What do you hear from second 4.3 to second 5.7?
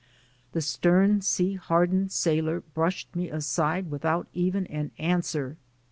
even an answer.